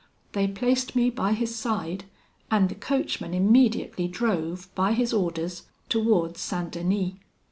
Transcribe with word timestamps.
They 0.31 0.47
placed 0.47 0.95
me 0.95 1.11
by 1.11 1.33
his 1.33 1.55
side, 1.55 2.05
and 2.49 2.69
the 2.69 2.73
coachman 2.73 3.35
immediately 3.35 4.07
drove, 4.07 4.67
by 4.73 4.93
his 4.93 5.13
orders, 5.13 5.67
towards 5.89 6.39
St. 6.41 6.71
Denis. 6.71 7.11